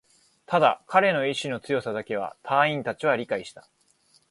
[0.47, 3.69] ただ、彼の意志の強さだけは隊員達は理解した